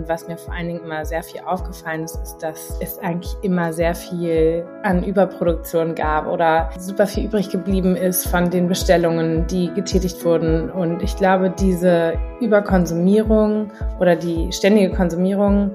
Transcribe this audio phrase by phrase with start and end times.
[0.00, 3.36] Und was mir vor allen Dingen immer sehr viel aufgefallen ist, ist, dass es eigentlich
[3.42, 9.46] immer sehr viel an Überproduktion gab oder super viel übrig geblieben ist von den Bestellungen,
[9.46, 10.70] die getätigt wurden.
[10.70, 15.72] Und ich glaube, diese Überkonsumierung oder die ständige Konsumierung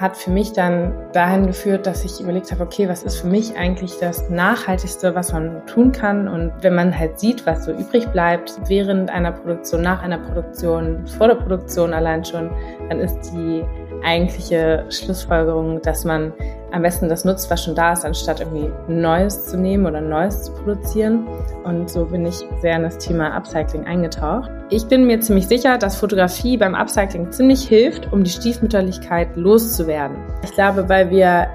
[0.00, 3.56] hat für mich dann dahin geführt, dass ich überlegt habe, okay, was ist für mich
[3.56, 6.26] eigentlich das Nachhaltigste, was man tun kann?
[6.26, 11.06] Und wenn man halt sieht, was so übrig bleibt während einer Produktion, nach einer Produktion,
[11.06, 12.50] vor der Produktion allein schon,
[12.88, 13.62] dann ist die
[14.02, 16.32] eigentliche Schlussfolgerung, dass man
[16.72, 20.44] am besten das nutzt, was schon da ist, anstatt irgendwie Neues zu nehmen oder Neues
[20.44, 21.26] zu produzieren.
[21.64, 24.50] Und so bin ich sehr in das Thema Upcycling eingetaucht.
[24.70, 30.16] Ich bin mir ziemlich sicher, dass Fotografie beim Upcycling ziemlich hilft, um die Stiefmütterlichkeit loszuwerden.
[30.42, 31.48] Ich glaube, weil wir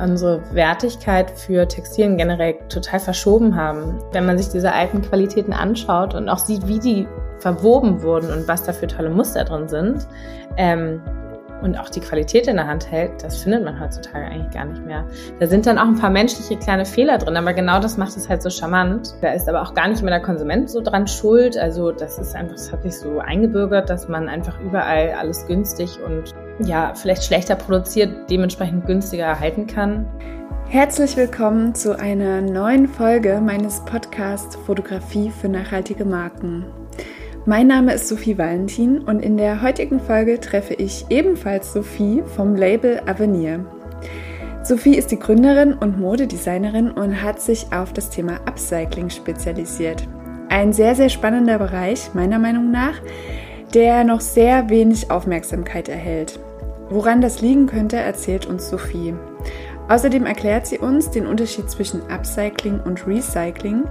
[0.00, 3.98] unsere Wertigkeit für Textilien generell total verschoben haben.
[4.12, 7.06] Wenn man sich diese alten Qualitäten anschaut und auch sieht, wie die
[7.38, 10.06] verwoben wurden und was da für tolle Muster drin sind,
[10.56, 11.02] ähm,
[11.62, 14.84] und auch die Qualität in der Hand hält, das findet man heutzutage eigentlich gar nicht
[14.84, 15.04] mehr.
[15.38, 18.28] Da sind dann auch ein paar menschliche kleine Fehler drin, aber genau das macht es
[18.28, 19.14] halt so charmant.
[19.20, 21.56] Da ist aber auch gar nicht mehr der Konsument so dran schuld.
[21.56, 25.98] Also das ist einfach, das hat sich so eingebürgert, dass man einfach überall alles günstig
[26.04, 26.34] und
[26.66, 30.06] ja, vielleicht schlechter produziert, dementsprechend günstiger erhalten kann.
[30.68, 36.64] Herzlich willkommen zu einer neuen Folge meines Podcasts Fotografie für nachhaltige Marken.
[37.50, 42.54] Mein Name ist Sophie Valentin und in der heutigen Folge treffe ich ebenfalls Sophie vom
[42.54, 43.66] Label Avenir.
[44.62, 50.06] Sophie ist die Gründerin und Modedesignerin und hat sich auf das Thema Upcycling spezialisiert.
[50.48, 53.02] Ein sehr, sehr spannender Bereich, meiner Meinung nach,
[53.74, 56.38] der noch sehr wenig Aufmerksamkeit erhält.
[56.88, 59.12] Woran das liegen könnte, erzählt uns Sophie.
[59.88, 63.86] Außerdem erklärt sie uns den Unterschied zwischen Upcycling und Recycling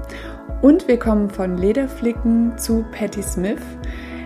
[0.62, 3.62] und wir kommen von Lederflicken zu Patti Smith.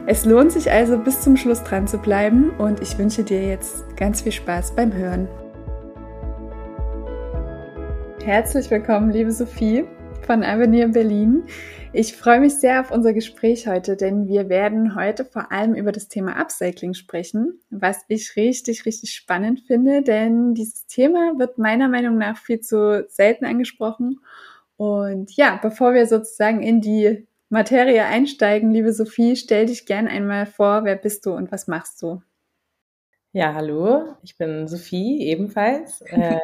[0.05, 3.95] Es lohnt sich also bis zum Schluss dran zu bleiben und ich wünsche dir jetzt
[3.95, 5.27] ganz viel Spaß beim Hören.
[8.23, 9.85] Herzlich willkommen, liebe Sophie
[10.25, 11.43] von Avenir Berlin.
[11.91, 15.91] Ich freue mich sehr auf unser Gespräch heute, denn wir werden heute vor allem über
[15.91, 21.89] das Thema Upcycling sprechen, was ich richtig, richtig spannend finde, denn dieses Thema wird meiner
[21.89, 24.19] Meinung nach viel zu selten angesprochen
[24.77, 30.45] und ja, bevor wir sozusagen in die Materie einsteigen, liebe Sophie, stell dich gern einmal
[30.45, 32.21] vor, wer bist du und was machst du?
[33.31, 36.03] Ja, hallo, ich bin Sophie ebenfalls.
[36.11, 36.39] Äh,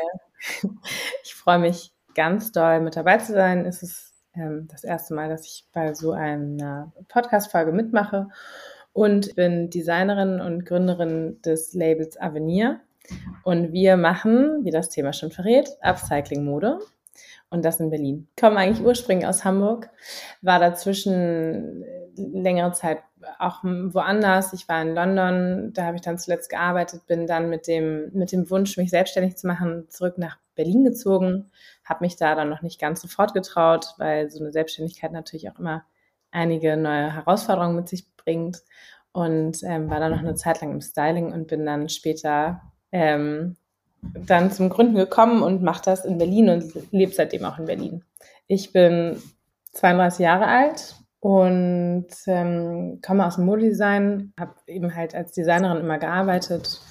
[1.24, 3.66] ich freue mich ganz doll mit dabei zu sein.
[3.66, 8.30] Es ist ähm, das erste Mal, dass ich bei so einer Podcast-Folge mitmache
[8.94, 12.80] und bin Designerin und Gründerin des Labels Avenir.
[13.44, 16.80] Und wir machen, wie das Thema schon verrät, Upcycling-Mode
[17.50, 18.28] und das in Berlin.
[18.40, 19.90] Komme eigentlich ursprünglich aus Hamburg,
[20.42, 21.84] war dazwischen
[22.16, 23.00] längere Zeit
[23.38, 24.54] auch woanders.
[24.54, 28.32] Ich war in London, da habe ich dann zuletzt gearbeitet, bin dann mit dem, mit
[28.32, 31.52] dem Wunsch, mich selbstständig zu machen, zurück nach Berlin gezogen,
[31.84, 35.58] habe mich da dann noch nicht ganz sofort getraut, weil so eine Selbstständigkeit natürlich auch
[35.60, 35.86] immer
[36.32, 38.62] einige neue Herausforderungen mit sich bringt
[39.12, 42.62] und ähm, war dann noch eine Zeit lang im Styling und bin dann später
[42.92, 43.56] ähm,
[44.02, 48.04] dann zum Gründen gekommen und mache das in Berlin und lebe seitdem auch in Berlin.
[48.48, 49.22] Ich bin
[49.74, 55.98] 32 Jahre alt und ähm, komme aus dem Modedesign, habe eben halt als Designerin immer
[55.98, 56.82] gearbeitet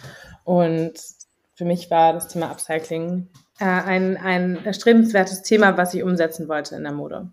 [0.45, 0.95] und
[1.55, 6.77] für mich war das Thema Upcycling äh, ein, ein erstrebenswertes Thema, was ich umsetzen wollte
[6.77, 7.33] in der Mode.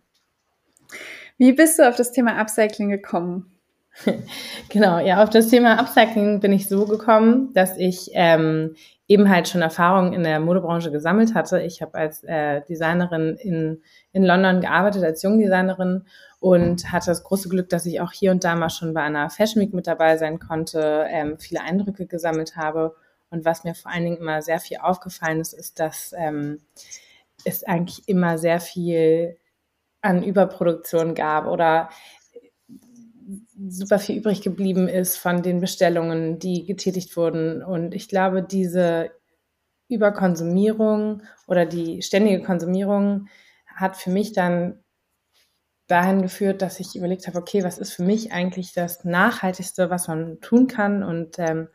[1.38, 3.54] Wie bist du auf das Thema Upcycling gekommen?
[4.69, 8.75] genau, ja, auf das Thema Upcycling bin ich so gekommen, dass ich ähm,
[9.07, 11.61] eben halt schon Erfahrungen in der Modebranche gesammelt hatte.
[11.61, 16.06] Ich habe als äh, Designerin in, in London gearbeitet, als Jungdesignerin
[16.39, 19.29] und hatte das große Glück, dass ich auch hier und da mal schon bei einer
[19.29, 22.95] Fashion Week mit dabei sein konnte, ähm, viele Eindrücke gesammelt habe.
[23.29, 26.59] Und was mir vor allen Dingen immer sehr viel aufgefallen ist, ist, dass ähm,
[27.44, 29.38] es eigentlich immer sehr viel
[30.01, 31.89] an Überproduktion gab oder
[33.69, 37.63] super viel übrig geblieben ist von den Bestellungen, die getätigt wurden.
[37.63, 39.12] Und ich glaube, diese
[39.89, 43.27] Überkonsumierung oder die ständige Konsumierung
[43.67, 44.83] hat für mich dann
[45.88, 50.07] dahin geführt, dass ich überlegt habe, okay, was ist für mich eigentlich das Nachhaltigste, was
[50.07, 51.03] man tun kann?
[51.03, 51.69] Und ähm,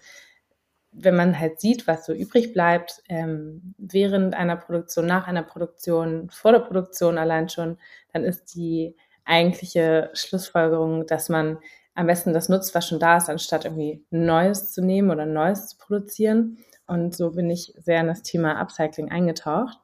[0.92, 6.28] wenn man halt sieht, was so übrig bleibt, ähm, während einer Produktion, nach einer Produktion,
[6.30, 7.78] vor der Produktion allein schon,
[8.12, 11.58] dann ist die eigentliche Schlussfolgerung, dass man
[12.00, 15.68] am besten das nutzt, was schon da ist, anstatt irgendwie Neues zu nehmen oder Neues
[15.68, 16.56] zu produzieren.
[16.86, 19.78] Und so bin ich sehr in das Thema Upcycling eingetaucht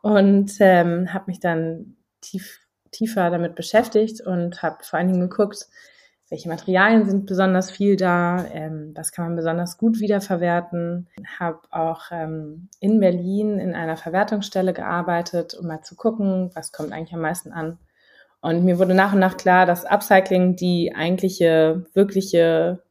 [0.00, 2.60] und ähm, habe mich dann tief,
[2.90, 5.68] tiefer damit beschäftigt und habe vor allen Dingen geguckt,
[6.30, 11.08] welche Materialien sind besonders viel da, ähm, was kann man besonders gut wiederverwerten.
[11.38, 16.92] Habe auch ähm, in Berlin in einer Verwertungsstelle gearbeitet, um mal zu gucken, was kommt
[16.92, 17.78] eigentlich am meisten an.
[18.40, 22.82] Und mir wurde nach und nach klar, dass Upcycling die eigentliche, wirkliche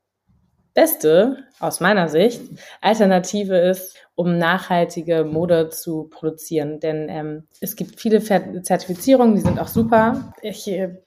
[0.73, 2.41] beste, aus meiner Sicht,
[2.81, 6.79] Alternative ist, um nachhaltige Mode zu produzieren.
[6.79, 10.33] Denn ähm, es gibt viele Zertifizierungen, die sind auch super.
[10.41, 10.97] Ich äh,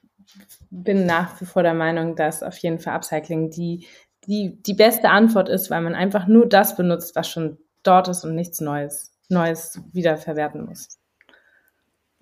[0.71, 3.87] bin nach wie vor der Meinung, dass auf jeden Fall Upcycling die,
[4.27, 8.25] die, die beste Antwort ist, weil man einfach nur das benutzt, was schon dort ist
[8.25, 11.00] und nichts Neues, Neues wiederverwerten muss.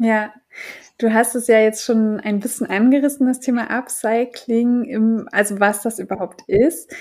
[0.00, 0.32] Ja,
[0.98, 5.82] du hast es ja jetzt schon ein bisschen angerissen, das Thema Upcycling, im, also was
[5.82, 6.92] das überhaupt ist.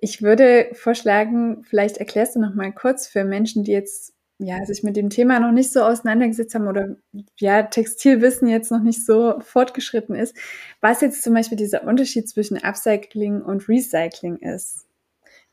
[0.00, 4.82] Ich würde vorschlagen, vielleicht erklärst du noch mal kurz für Menschen, die jetzt ja, sich
[4.82, 6.96] mit dem Thema noch nicht so auseinandergesetzt haben oder
[7.38, 10.36] ja, Textilwissen jetzt noch nicht so fortgeschritten ist,
[10.82, 14.85] was jetzt zum Beispiel dieser Unterschied zwischen Upcycling und Recycling ist.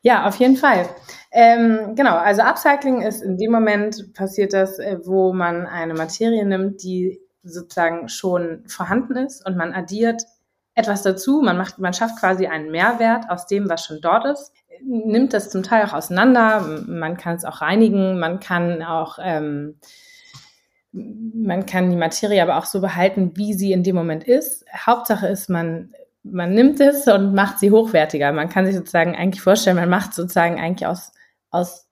[0.03, 0.89] Ja, auf jeden Fall.
[1.31, 6.45] Ähm, genau, also Upcycling ist in dem Moment passiert das, äh, wo man eine Materie
[6.45, 10.23] nimmt, die sozusagen schon vorhanden ist und man addiert
[10.75, 11.41] etwas dazu.
[11.41, 14.51] Man macht, man schafft quasi einen Mehrwert aus dem, was schon dort ist,
[14.83, 16.61] nimmt das zum Teil auch auseinander.
[16.85, 19.79] Man kann es auch reinigen, man kann auch, ähm,
[20.91, 24.65] man kann die Materie aber auch so behalten, wie sie in dem Moment ist.
[24.75, 25.93] Hauptsache ist, man
[26.23, 28.31] man nimmt es und macht sie hochwertiger.
[28.31, 31.11] Man kann sich sozusagen eigentlich vorstellen, man macht sozusagen eigentlich aus,
[31.49, 31.87] aus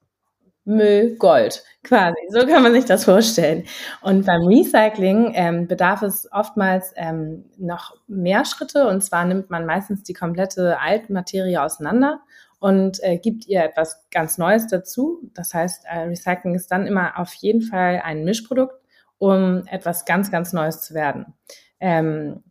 [0.64, 2.18] Müll Gold, quasi.
[2.30, 3.66] So kann man sich das vorstellen.
[4.02, 8.88] Und beim Recycling ähm, bedarf es oftmals ähm, noch mehr Schritte.
[8.88, 12.22] Und zwar nimmt man meistens die komplette Altmaterie auseinander
[12.60, 15.20] und äh, gibt ihr etwas ganz Neues dazu.
[15.34, 18.76] Das heißt, äh, Recycling ist dann immer auf jeden Fall ein Mischprodukt,
[19.18, 21.34] um etwas ganz, ganz Neues zu werden.
[21.80, 22.44] Ähm,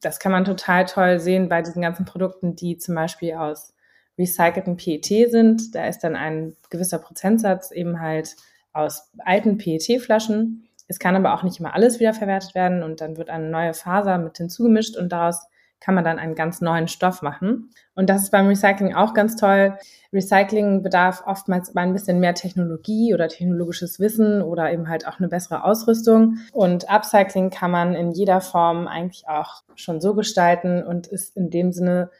[0.00, 3.74] das kann man total toll sehen bei diesen ganzen Produkten, die zum Beispiel aus
[4.18, 5.74] recycelten PET sind.
[5.74, 8.36] Da ist dann ein gewisser Prozentsatz eben halt
[8.72, 10.68] aus alten PET-Flaschen.
[10.88, 14.18] Es kann aber auch nicht immer alles wiederverwertet werden und dann wird eine neue Faser
[14.18, 15.46] mit hinzugemischt und daraus
[15.80, 17.70] kann man dann einen ganz neuen Stoff machen.
[17.94, 19.78] Und das ist beim Recycling auch ganz toll.
[20.12, 25.28] Recycling bedarf oftmals ein bisschen mehr Technologie oder technologisches Wissen oder eben halt auch eine
[25.28, 26.38] bessere Ausrüstung.
[26.52, 31.50] Und Upcycling kann man in jeder Form eigentlich auch schon so gestalten und ist in
[31.50, 32.10] dem Sinne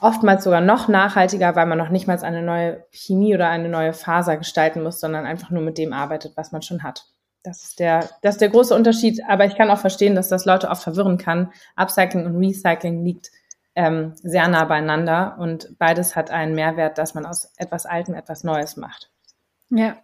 [0.00, 3.92] oftmals sogar noch nachhaltiger, weil man noch nicht mal eine neue Chemie oder eine neue
[3.92, 7.06] Faser gestalten muss, sondern einfach nur mit dem arbeitet, was man schon hat.
[7.44, 9.20] Das ist der, das ist der große Unterschied.
[9.28, 11.52] Aber ich kann auch verstehen, dass das Leute oft verwirren kann.
[11.76, 13.30] Upcycling und Recycling liegt
[13.76, 18.44] ähm, sehr nah beieinander und beides hat einen Mehrwert, dass man aus etwas Altem etwas
[18.44, 19.10] Neues macht.
[19.70, 19.96] Ja.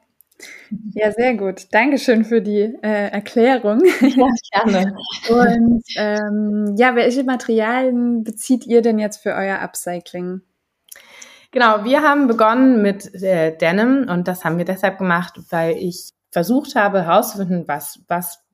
[0.94, 1.66] Ja, sehr gut.
[1.70, 3.82] Dankeschön für die äh, Erklärung.
[4.00, 4.96] Ja, gerne.
[5.28, 10.40] Und ähm, ja, welche Materialien bezieht ihr denn jetzt für euer Upcycling?
[11.50, 16.10] Genau, wir haben begonnen mit äh, Denim und das haben wir deshalb gemacht, weil ich
[16.30, 18.44] versucht habe herauszufinden, was, was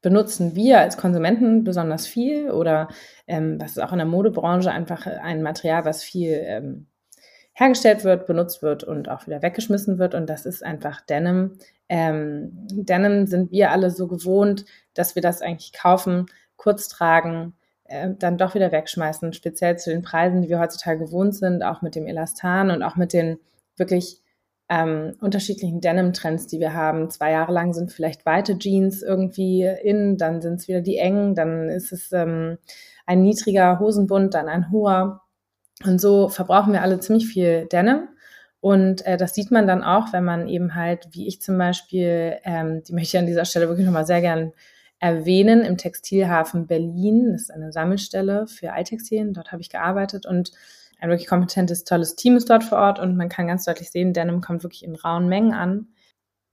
[0.00, 2.88] benutzen wir als Konsumenten besonders viel oder
[3.26, 6.86] ähm, was ist auch in der Modebranche einfach ein Material, was viel ähm,
[7.54, 10.14] hergestellt wird, benutzt wird und auch wieder weggeschmissen wird.
[10.14, 11.58] Und das ist einfach Denim.
[11.88, 16.26] Ähm, Denim sind wir alle so gewohnt, dass wir das eigentlich kaufen,
[16.56, 17.54] kurz tragen,
[17.84, 21.80] äh, dann doch wieder wegschmeißen, speziell zu den Preisen, die wir heutzutage gewohnt sind, auch
[21.80, 23.38] mit dem Elastan und auch mit den
[23.76, 24.20] wirklich
[24.74, 27.08] ähm, unterschiedlichen Denim-Trends, die wir haben.
[27.08, 31.34] Zwei Jahre lang sind vielleicht weite Jeans irgendwie in, dann sind es wieder die engen,
[31.34, 32.58] dann ist es ähm,
[33.06, 35.22] ein niedriger Hosenbund, dann ein hoher.
[35.84, 38.08] Und so verbrauchen wir alle ziemlich viel Denim.
[38.60, 42.38] Und äh, das sieht man dann auch, wenn man eben halt, wie ich zum Beispiel,
[42.44, 44.52] ähm, die möchte ich an dieser Stelle wirklich nochmal sehr gern
[44.98, 47.32] erwähnen, im Textilhafen Berlin.
[47.32, 49.34] Das ist eine Sammelstelle für Alttextilien.
[49.34, 50.50] Dort habe ich gearbeitet und
[51.04, 54.14] ein wirklich kompetentes, tolles Team ist dort vor Ort und man kann ganz deutlich sehen,
[54.14, 55.88] Denim kommt wirklich in rauen Mengen an.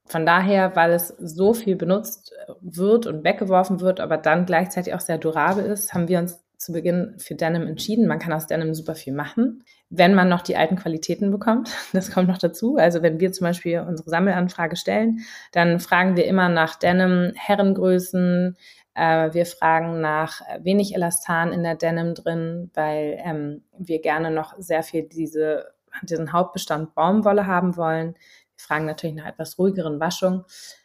[0.06, 5.00] Von daher, weil es so viel benutzt wird und weggeworfen wird, aber dann gleichzeitig auch
[5.00, 8.06] sehr durabel ist, haben wir uns zu Beginn für Denim entschieden.
[8.06, 11.70] Man kann aus Denim super viel machen, wenn man noch die alten Qualitäten bekommt.
[11.94, 12.76] Das kommt noch dazu.
[12.76, 15.20] Also wenn wir zum Beispiel unsere Sammelanfrage stellen,
[15.52, 21.76] dann fragen wir immer nach Denim, Herrengrößen, äh, wir fragen nach wenig Elastan in der
[21.76, 25.72] Denim drin, weil ähm, wir gerne noch sehr viel diese,
[26.02, 28.14] diesen Hauptbestand Baumwolle haben wollen.
[28.14, 30.44] Wir fragen natürlich nach etwas ruhigeren Waschung.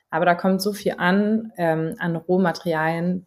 [0.10, 3.26] Aber da kommt so viel an, ähm, an Rohmaterialien,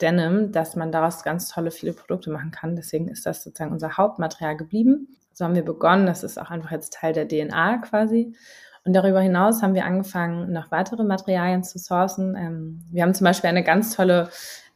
[0.00, 2.76] Denim, dass man daraus ganz tolle viele Produkte machen kann.
[2.76, 5.08] Deswegen ist das sozusagen unser Hauptmaterial geblieben.
[5.32, 6.06] So haben wir begonnen.
[6.06, 8.36] Das ist auch einfach jetzt Teil der DNA quasi.
[8.84, 12.36] Und darüber hinaus haben wir angefangen, noch weitere Materialien zu sourcen.
[12.36, 14.30] Ähm, wir haben zum Beispiel eine ganz tolle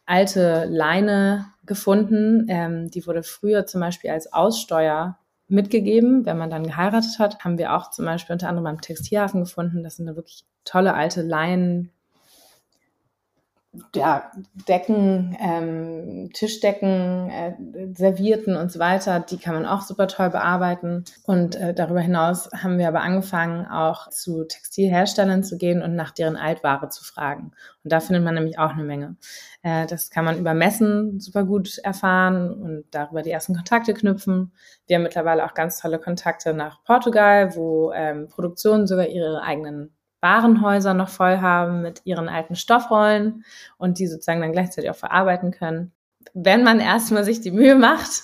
[0.07, 2.47] alte Leine gefunden.
[2.49, 5.19] Ähm, die wurde früher zum Beispiel als Aussteuer
[5.49, 6.27] mitgegeben.
[6.27, 9.83] Wenn man dann geheiratet hat, haben wir auch zum Beispiel unter anderem beim Textilhafen gefunden.
[9.83, 11.91] Das sind da wirklich tolle alte Leinen,
[13.95, 14.31] ja,
[14.69, 17.55] Decken, ähm, Tischdecken, äh,
[17.95, 21.05] Servierten und so weiter, die kann man auch super toll bearbeiten.
[21.25, 26.11] Und äh, darüber hinaus haben wir aber angefangen, auch zu Textilherstellern zu gehen und nach
[26.11, 27.53] deren Altware zu fragen.
[27.83, 29.17] Und da findet man nämlich auch eine Menge.
[29.63, 34.53] Äh, das kann man über Messen super gut erfahren und darüber die ersten Kontakte knüpfen.
[34.87, 39.95] Wir haben mittlerweile auch ganz tolle Kontakte nach Portugal, wo ähm, Produktionen sogar ihre eigenen
[40.23, 43.45] Warenhäuser noch voll haben mit ihren alten Stoffrollen
[43.77, 45.93] und die sozusagen dann gleichzeitig auch verarbeiten können.
[46.33, 48.23] Wenn man erstmal sich die Mühe macht,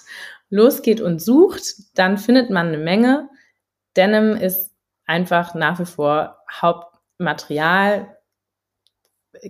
[0.48, 3.28] losgeht und sucht, dann findet man eine Menge.
[3.96, 4.72] Denim ist
[5.06, 8.16] einfach nach wie vor Hauptmaterial,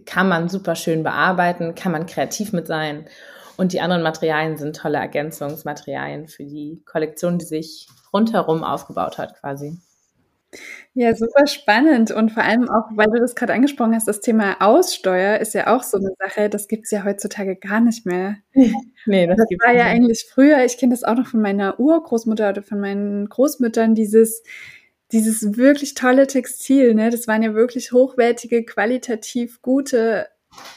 [0.06, 3.06] kann man super schön bearbeiten, kann man kreativ mit sein.
[3.56, 9.38] Und die anderen Materialien sind tolle Ergänzungsmaterialien für die Kollektion, die sich rundherum aufgebaut hat
[9.40, 9.78] quasi.
[10.94, 14.56] Ja, super spannend und vor allem auch, weil du das gerade angesprochen hast, das Thema
[14.60, 18.36] Aussteuer ist ja auch so eine Sache, das gibt es ja heutzutage gar nicht mehr.
[19.06, 19.94] Nee, das, das war ja nicht.
[19.94, 24.42] eigentlich früher, ich kenne das auch noch von meiner Urgroßmutter oder von meinen Großmüttern, dieses,
[25.12, 27.08] dieses wirklich tolle Textil, ne?
[27.08, 30.28] Das waren ja wirklich hochwertige, qualitativ gute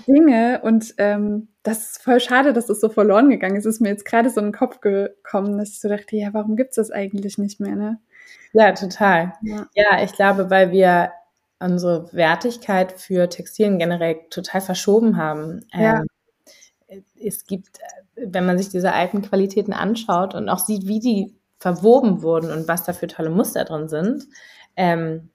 [0.08, 3.66] Dinge und ähm, das ist voll schade, dass das so verloren gegangen ist.
[3.66, 6.34] Es ist mir jetzt gerade so in den Kopf gekommen, dass ich so dachte, ja,
[6.34, 8.00] warum gibt es das eigentlich nicht mehr, ne?
[8.54, 9.34] Ja, total.
[9.42, 9.68] Ja.
[9.76, 11.12] ja, ich glaube, weil wir
[11.60, 15.66] unsere Wertigkeit für Textilien generell total verschoben haben.
[15.74, 16.04] Ja.
[16.88, 17.80] Ähm, es gibt,
[18.16, 22.68] wenn man sich diese alten Qualitäten anschaut und auch sieht, wie die verwoben wurden und
[22.68, 24.26] was da für tolle Muster drin sind,
[24.76, 25.30] ähm,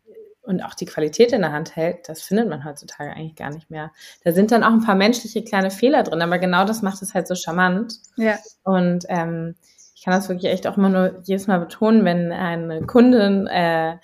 [0.46, 3.68] und auch die Qualität in der Hand hält, das findet man heutzutage eigentlich gar nicht
[3.68, 3.90] mehr.
[4.22, 7.14] Da sind dann auch ein paar menschliche kleine Fehler drin, aber genau das macht es
[7.14, 7.94] halt so charmant.
[8.16, 8.38] Ja.
[8.62, 9.56] Und ähm,
[10.02, 13.96] kann das wirklich echt auch immer nur jedes Mal betonen, wenn eine Kundin äh,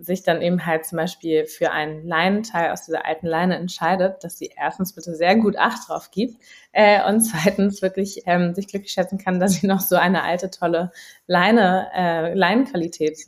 [0.00, 4.38] sich dann eben halt zum Beispiel für einen Leinenteil aus dieser alten Leine entscheidet, dass
[4.38, 6.36] sie erstens bitte sehr gut Acht drauf gibt
[6.72, 10.50] äh, und zweitens wirklich ähm, sich glücklich schätzen kann, dass sie noch so eine alte,
[10.50, 10.92] tolle
[11.26, 13.18] Leine, äh, Leinenqualität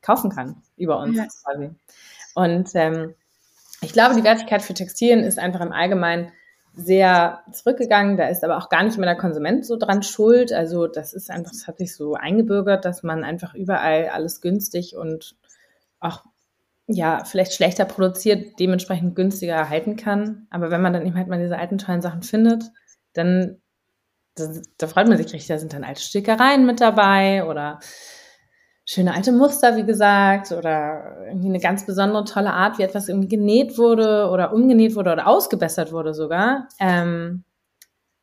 [0.00, 1.26] kaufen kann über uns ja.
[1.44, 1.70] quasi.
[2.34, 3.14] Und ähm,
[3.82, 6.32] ich glaube, die Wertigkeit für Textilien ist einfach im Allgemeinen
[6.74, 8.16] sehr zurückgegangen.
[8.16, 10.52] Da ist aber auch gar nicht mehr der Konsument so dran schuld.
[10.52, 14.96] Also das ist einfach, das hat sich so eingebürgert, dass man einfach überall alles günstig
[14.96, 15.36] und
[16.00, 16.24] auch
[16.86, 20.46] ja, vielleicht schlechter produziert, dementsprechend günstiger erhalten kann.
[20.50, 22.64] Aber wenn man dann eben halt mal diese alten tollen Sachen findet,
[23.12, 23.62] dann
[24.34, 24.48] da,
[24.78, 27.80] da freut man sich richtig, da sind dann alte Stickereien mit dabei oder
[28.92, 33.28] schöne alte Muster, wie gesagt, oder irgendwie eine ganz besondere tolle Art, wie etwas irgendwie
[33.28, 36.68] genäht wurde oder umgenäht wurde oder ausgebessert wurde sogar.
[36.78, 37.44] Ähm,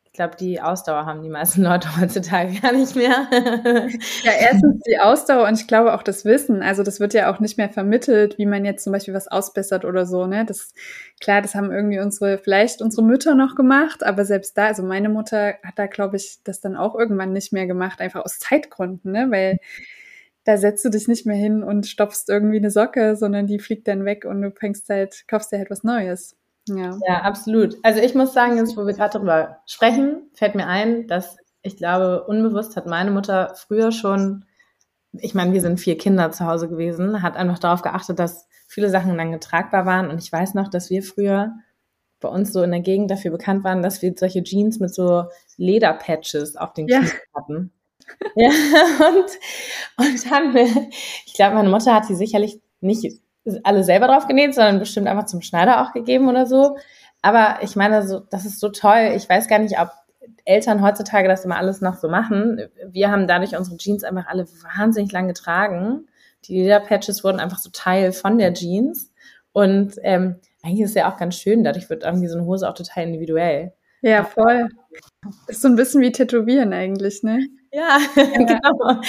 [0.05, 3.27] ich glaube, die Ausdauer haben die meisten Leute heutzutage gar nicht mehr.
[4.23, 6.61] ja, erstens die Ausdauer und ich glaube auch das Wissen.
[6.61, 9.85] Also das wird ja auch nicht mehr vermittelt, wie man jetzt zum Beispiel was ausbessert
[9.85, 10.27] oder so.
[10.27, 10.73] Ne, das
[11.19, 15.09] klar, das haben irgendwie unsere vielleicht unsere Mütter noch gemacht, aber selbst da, also meine
[15.09, 19.11] Mutter hat da glaube ich das dann auch irgendwann nicht mehr gemacht, einfach aus Zeitgründen,
[19.11, 19.57] ne, weil
[20.49, 23.87] da setzt du dich nicht mehr hin und stopfst irgendwie eine Socke, sondern die fliegt
[23.87, 26.35] dann weg und du fängst halt, kaufst dir halt was Neues.
[26.67, 26.97] Ja.
[27.07, 27.77] ja, absolut.
[27.83, 31.77] Also ich muss sagen, jetzt wo wir gerade darüber sprechen, fällt mir ein, dass ich
[31.77, 34.45] glaube, unbewusst hat meine Mutter früher schon,
[35.11, 38.89] ich meine, wir sind vier Kinder zu Hause gewesen, hat einfach darauf geachtet, dass viele
[38.89, 40.09] Sachen dann getragbar waren.
[40.09, 41.53] Und ich weiß noch, dass wir früher
[42.19, 45.25] bei uns so in der Gegend dafür bekannt waren, dass wir solche Jeans mit so
[45.57, 47.39] Lederpatches auf den Knien ja.
[47.39, 47.71] hatten.
[48.35, 48.49] Ja,
[49.09, 50.67] und, und haben wir,
[51.25, 53.21] ich glaube, meine Mutter hat die sicherlich nicht
[53.63, 56.77] alle selber drauf genäht, sondern bestimmt einfach zum Schneider auch gegeben oder so.
[57.21, 59.13] Aber ich meine, so, das ist so toll.
[59.15, 59.89] Ich weiß gar nicht, ob
[60.45, 62.61] Eltern heutzutage das immer alles noch so machen.
[62.87, 64.47] Wir haben dadurch unsere Jeans einfach alle
[64.77, 66.07] wahnsinnig lang getragen.
[66.45, 69.11] Die Lederpatches wurden einfach so Teil von der Jeans.
[69.51, 71.63] Und ähm, eigentlich ist es ja auch ganz schön.
[71.63, 73.73] Dadurch wird irgendwie so eine Hose auch total individuell.
[74.01, 74.69] Ja, voll.
[75.47, 77.47] Ist so ein bisschen wie Tätowieren eigentlich, ne?
[77.71, 79.01] Ja, genau.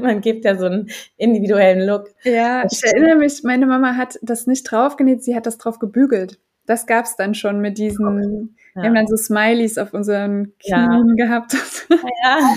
[0.00, 2.10] Man gibt ja so einen individuellen Look.
[2.24, 6.38] Ja, ich erinnere mich, meine Mama hat das nicht draufgenäht, sie hat das drauf gebügelt.
[6.66, 8.82] Das gab es dann schon mit diesen, ja.
[8.82, 11.26] wir haben dann so Smileys auf unseren Knien ja.
[11.26, 11.56] gehabt.
[12.22, 12.48] Ja.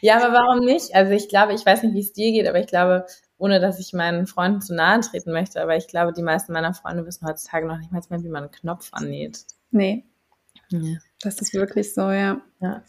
[0.00, 0.94] ja, aber warum nicht?
[0.94, 3.04] Also ich glaube, ich weiß nicht, wie es dir geht, aber ich glaube,
[3.36, 6.72] ohne dass ich meinen Freunden zu nahe treten möchte, aber ich glaube, die meisten meiner
[6.72, 9.40] Freunde wissen heutzutage noch nicht mal mehr, wie man einen Knopf annäht.
[9.70, 10.04] Nee.
[10.70, 10.96] Ja.
[11.20, 12.40] Das ist wirklich so, ja.
[12.60, 12.82] Ja.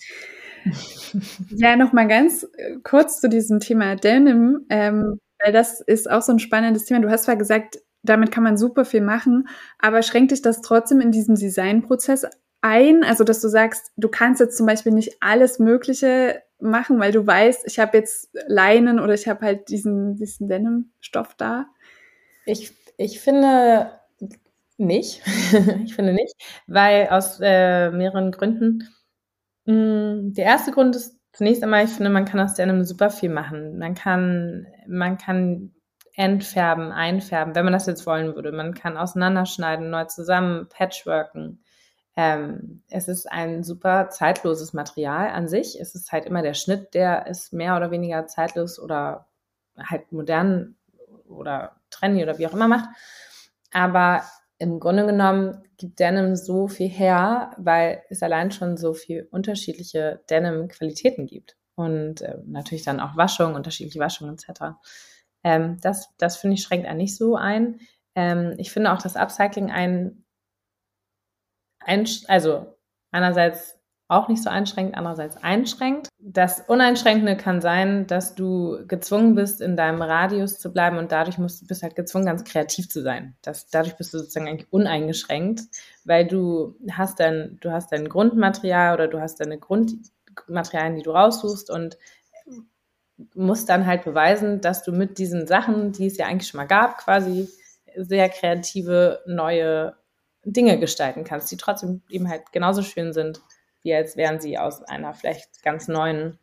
[1.50, 6.22] Ja, noch mal ganz äh, kurz zu diesem Thema Denim, ähm, weil das ist auch
[6.22, 7.02] so ein spannendes Thema.
[7.02, 9.48] Du hast zwar gesagt, damit kann man super viel machen,
[9.80, 12.26] aber schränkt dich das trotzdem in diesem Designprozess
[12.62, 17.12] ein, also dass du sagst, du kannst jetzt zum Beispiel nicht alles Mögliche machen, weil
[17.12, 21.68] du weißt, ich habe jetzt Leinen oder ich habe halt diesen, diesen Denim-Stoff da?
[22.46, 23.92] Ich, ich finde
[24.78, 25.22] nicht.
[25.86, 26.34] ich finde nicht,
[26.68, 28.90] weil aus äh, mehreren Gründen.
[29.66, 33.30] Mm, der erste Grund ist zunächst einmal, ich finde, man kann aus Denim super viel
[33.30, 33.78] machen.
[33.78, 35.74] Man kann, man kann
[36.14, 38.52] entfärben, einfärben, wenn man das jetzt wollen würde.
[38.52, 41.64] Man kann auseinanderschneiden, neu zusammen, patchworken.
[42.16, 45.80] Ähm, es ist ein super zeitloses Material an sich.
[45.80, 49.28] Es ist halt immer der Schnitt, der ist mehr oder weniger zeitlos oder
[49.78, 50.78] halt modern
[51.28, 52.88] oder trendy oder wie auch immer macht.
[53.74, 54.24] Aber
[54.58, 60.22] im Grunde genommen gibt Denim so viel her, weil es allein schon so viel unterschiedliche
[60.30, 61.58] Denim-Qualitäten gibt.
[61.76, 64.78] Und äh, natürlich dann auch Waschung, unterschiedliche Waschungen etc.
[65.44, 67.80] Ähm, das das finde ich schränkt einen nicht so ein.
[68.16, 70.24] Ähm, ich finde auch, dass Upcycling ein,
[71.80, 72.78] ein also
[73.12, 76.10] einerseits auch nicht so einschränkt, andererseits einschränkt.
[76.20, 81.40] Das Uneinschränkende kann sein, dass du gezwungen bist, in deinem Radius zu bleiben und dadurch
[81.40, 83.36] musst du bist halt gezwungen, ganz kreativ zu sein.
[83.42, 85.62] Das, dadurch bist du sozusagen eigentlich uneingeschränkt,
[86.04, 91.12] weil du hast dein, du hast dein Grundmaterial oder du hast deine Grundmaterialien, die du
[91.12, 91.98] raussuchst und
[93.34, 96.66] musst dann halt beweisen, dass du mit diesen Sachen, die es ja eigentlich schon mal
[96.66, 97.50] gab, quasi
[97.96, 99.96] sehr kreative neue
[100.44, 103.42] Dinge gestalten kannst, die trotzdem eben halt genauso schön sind
[103.86, 106.40] wie als wären sie aus einer vielleicht ganz neuen,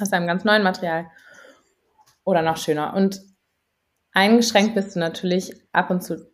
[0.00, 1.06] aus einem ganz neuen Material
[2.24, 2.94] oder noch schöner.
[2.94, 3.20] Und
[4.12, 6.32] eingeschränkt bist du natürlich ab und zu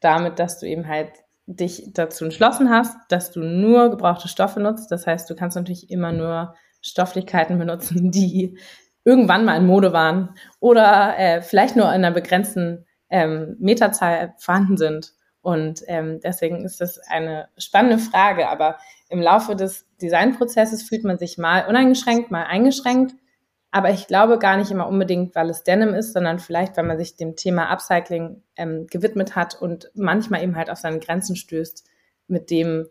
[0.00, 1.10] damit, dass du eben halt
[1.46, 4.92] dich dazu entschlossen hast, dass du nur gebrauchte Stoffe nutzt.
[4.92, 8.58] Das heißt, du kannst natürlich immer nur Stofflichkeiten benutzen, die
[9.04, 14.76] irgendwann mal in Mode waren oder äh, vielleicht nur in einer begrenzten ähm, Meterzahl vorhanden
[14.76, 15.14] sind.
[15.40, 18.50] Und ähm, deswegen ist das eine spannende Frage.
[18.50, 18.76] Aber
[19.08, 23.14] im Laufe des Designprozesses fühlt man sich mal uneingeschränkt, mal eingeschränkt.
[23.70, 26.98] Aber ich glaube gar nicht immer unbedingt, weil es Denim ist, sondern vielleicht, weil man
[26.98, 31.84] sich dem Thema Upcycling ähm, gewidmet hat und manchmal eben halt auf seine Grenzen stößt
[32.28, 32.88] mit dem,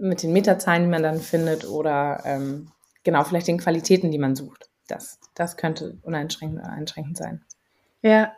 [0.00, 2.70] mit den Meterzahlen, die man dann findet oder ähm,
[3.02, 4.70] genau vielleicht den Qualitäten, die man sucht.
[4.86, 7.44] Das, das könnte uneinschränkend, einschränkend sein.
[8.00, 8.32] Ja.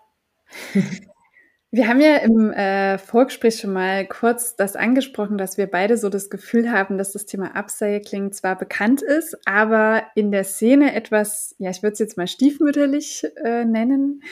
[1.73, 6.09] Wir haben ja im äh, Vorgespräch schon mal kurz das angesprochen, dass wir beide so
[6.09, 11.55] das Gefühl haben, dass das Thema Upcycling zwar bekannt ist, aber in der Szene etwas,
[11.59, 14.23] ja, ich würde es jetzt mal stiefmütterlich äh, nennen,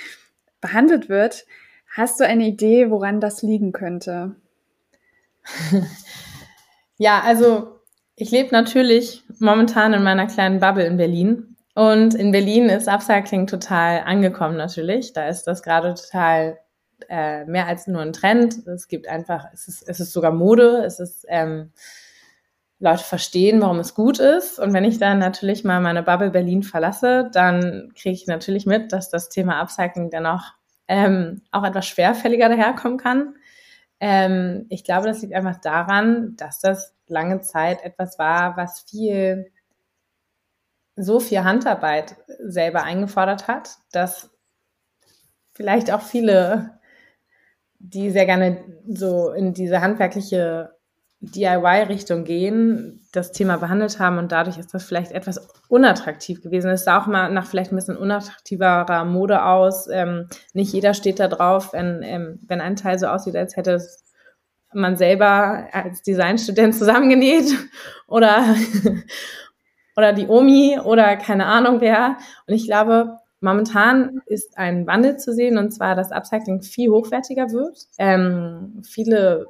[0.60, 1.46] behandelt wird.
[1.94, 4.34] Hast du eine Idee, woran das liegen könnte?
[6.98, 7.78] Ja, also
[8.16, 11.56] ich lebe natürlich momentan in meiner kleinen Bubble in Berlin.
[11.74, 15.12] Und in Berlin ist Upcycling total angekommen natürlich.
[15.12, 16.58] Da ist das gerade total
[17.08, 18.66] äh, mehr als nur ein Trend.
[18.66, 21.72] Es gibt einfach, es ist, es ist sogar Mode, es ist, ähm,
[22.80, 24.58] Leute verstehen, warum es gut ist.
[24.58, 28.92] Und wenn ich dann natürlich mal meine Bubble Berlin verlasse, dann kriege ich natürlich mit,
[28.92, 30.52] dass das Thema Upcycling dennoch
[30.86, 33.34] ähm, auch etwas schwerfälliger daherkommen kann.
[34.00, 39.50] Ähm, ich glaube, das liegt einfach daran, dass das lange Zeit etwas war, was viel,
[40.94, 44.30] so viel Handarbeit selber eingefordert hat, dass
[45.52, 46.77] vielleicht auch viele
[47.78, 50.70] die sehr gerne so in diese handwerkliche
[51.20, 56.70] DIY-Richtung gehen, das Thema behandelt haben und dadurch ist das vielleicht etwas unattraktiv gewesen.
[56.70, 59.88] Es sah auch mal nach vielleicht ein bisschen unattraktiverer Mode aus.
[59.90, 63.72] Ähm, nicht jeder steht da drauf, wenn, ähm, wenn ein Teil so aussieht, als hätte
[63.72, 64.04] es
[64.72, 67.46] man selber als Designstudent zusammengenäht
[68.06, 68.54] oder,
[69.96, 72.18] oder die Omi oder keine Ahnung wer.
[72.46, 77.50] Und ich glaube, Momentan ist ein Wandel zu sehen, und zwar, dass Upcycling viel hochwertiger
[77.52, 77.86] wird.
[77.98, 79.46] Ähm, viele,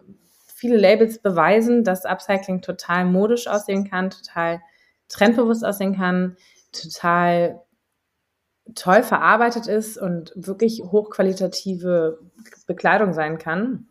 [0.54, 4.60] viele Labels beweisen, dass Upcycling total modisch aussehen kann, total
[5.08, 6.36] trendbewusst aussehen kann,
[6.72, 7.62] total
[8.74, 12.18] toll verarbeitet ist und wirklich hochqualitative
[12.66, 13.88] Bekleidung sein kann.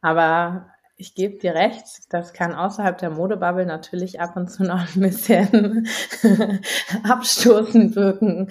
[0.00, 4.96] Aber ich gebe dir recht, das kann außerhalb der Modebubble natürlich ab und zu noch
[4.96, 5.88] ein bisschen
[7.02, 8.50] abstoßend wirken.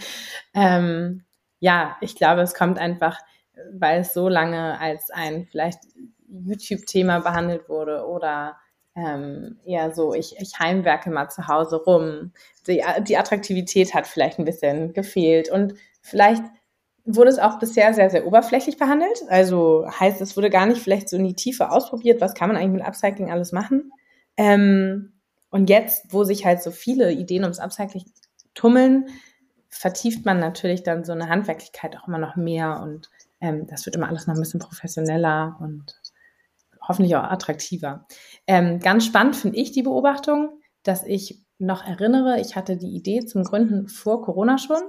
[0.54, 1.24] Ähm,
[1.60, 3.20] ja, ich glaube, es kommt einfach,
[3.74, 5.80] weil es so lange als ein vielleicht
[6.28, 8.58] YouTube-Thema behandelt wurde oder
[8.96, 12.32] ähm, eher so, ich, ich heimwerke mal zu Hause rum.
[12.68, 16.44] Die, die Attraktivität hat vielleicht ein bisschen gefehlt und vielleicht
[17.06, 19.22] wurde es auch bisher sehr, sehr oberflächlich behandelt.
[19.30, 22.58] Also heißt, es wurde gar nicht vielleicht so in die Tiefe ausprobiert, was kann man
[22.58, 23.92] eigentlich mit Upcycling alles machen.
[24.38, 25.14] Ähm,
[25.50, 28.06] und jetzt, wo sich halt so viele Ideen ums Upcycling
[28.56, 29.08] tummeln,
[29.70, 33.10] vertieft man natürlich dann so eine Handwerklichkeit auch immer noch mehr und
[33.42, 36.02] ähm, das wird immer alles noch ein bisschen professioneller und
[36.88, 38.06] hoffentlich auch attraktiver.
[38.48, 43.26] Ähm, ganz spannend finde ich die Beobachtung, dass ich noch erinnere, ich hatte die Idee
[43.26, 44.82] zum Gründen vor Corona schon.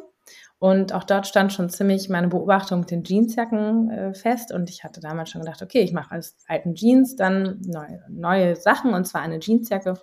[0.58, 4.52] Und auch dort stand schon ziemlich meine Beobachtung mit den Jeansjacken äh, fest.
[4.52, 8.56] Und ich hatte damals schon gedacht, okay, ich mache als alten Jeans dann neue, neue
[8.56, 9.94] Sachen und zwar eine Jeansjacke.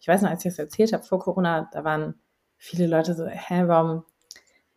[0.00, 2.14] Ich weiß noch, als ich das erzählt habe vor Corona, da waren
[2.58, 4.04] viele Leute so, hä, warum,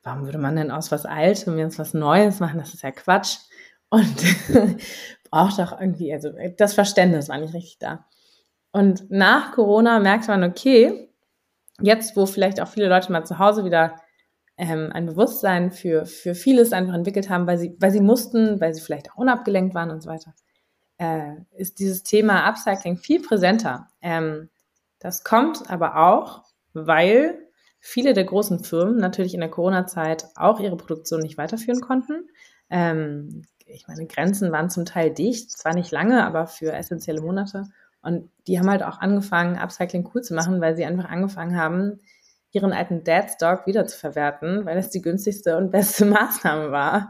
[0.03, 2.57] warum würde man denn aus was Altem jetzt was Neues machen?
[2.57, 3.39] Das ist ja Quatsch.
[3.89, 4.15] Und
[5.29, 8.05] braucht auch irgendwie, also das Verständnis war nicht richtig da.
[8.71, 11.09] Und nach Corona merkte man, okay,
[11.81, 13.95] jetzt, wo vielleicht auch viele Leute mal zu Hause wieder
[14.57, 18.73] ähm, ein Bewusstsein für, für vieles einfach entwickelt haben, weil sie, weil sie mussten, weil
[18.73, 20.33] sie vielleicht auch unabgelenkt waren und so weiter,
[20.97, 23.89] äh, ist dieses Thema Upcycling viel präsenter.
[24.01, 24.49] Ähm,
[24.99, 27.37] das kommt aber auch, weil
[27.79, 32.29] viele der großen Firmen natürlich in der Corona-Zeit auch ihre Produktion nicht weiterführen konnten.
[32.69, 37.65] Ähm, ich meine, Grenzen waren zum Teil dicht, zwar nicht lange, aber für essentielle Monate.
[38.01, 41.99] Und die haben halt auch angefangen, Upcycling cool zu machen, weil sie einfach angefangen haben,
[42.55, 47.09] ihren alten Dadstock wieder zu verwerten, weil das die günstigste und beste Maßnahme war.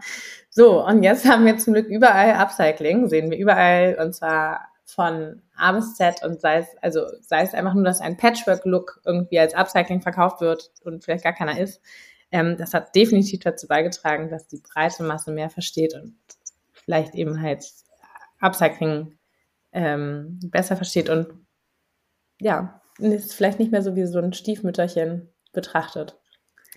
[0.49, 5.41] So, und jetzt haben wir zum Glück überall Upcycling, sehen wir überall, und zwar von
[5.55, 9.39] A bis Z und sei es, also sei es einfach nur, dass ein Patchwork-Look irgendwie
[9.39, 11.81] als Upcycling verkauft wird und vielleicht gar keiner ist.
[12.31, 16.15] Ähm, das hat definitiv dazu beigetragen, dass die breite Masse mehr versteht und
[16.71, 17.65] vielleicht eben halt
[18.39, 19.17] Upcycling
[19.73, 21.27] ähm, besser versteht und
[22.39, 26.19] ja, ist vielleicht nicht mehr so wie so ein Stiefmütterchen betrachtet.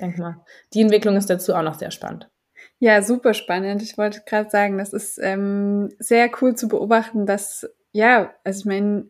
[0.01, 0.45] Denk mal.
[0.73, 2.31] Die Entwicklung ist dazu auch noch sehr spannend.
[2.79, 3.83] Ja, super spannend.
[3.83, 8.67] Ich wollte gerade sagen, das ist ähm, sehr cool zu beobachten, dass, ja, also ich
[8.67, 9.07] meine,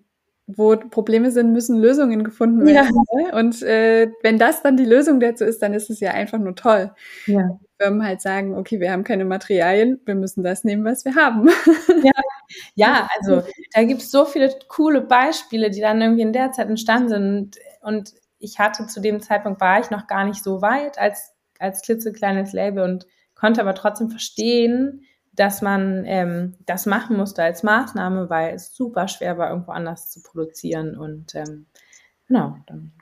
[0.47, 3.05] wo Probleme sind, müssen Lösungen gefunden werden.
[3.13, 3.23] Ja.
[3.23, 3.39] Ne?
[3.39, 6.55] Und äh, wenn das dann die Lösung dazu ist, dann ist es ja einfach nur
[6.55, 6.91] toll.
[7.27, 7.59] Ja.
[7.79, 11.49] Firmen halt sagen, okay, wir haben keine Materialien, wir müssen das nehmen, was wir haben.
[12.03, 12.13] Ja,
[12.75, 13.43] ja also
[13.75, 17.57] da gibt es so viele coole Beispiele, die dann irgendwie in der Zeit entstanden sind.
[17.83, 21.83] Und ich hatte zu dem Zeitpunkt, war ich noch gar nicht so weit als, als
[21.83, 28.29] klitzekleines Label und konnte aber trotzdem verstehen, dass man ähm, das machen musste als Maßnahme,
[28.29, 30.97] weil es super schwer war, irgendwo anders zu produzieren.
[30.97, 31.67] Und ähm,
[32.27, 32.93] genau, dann